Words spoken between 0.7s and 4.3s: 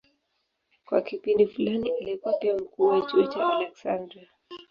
Kwa kipindi fulani alikuwa pia mkuu wa chuo cha Aleksandria.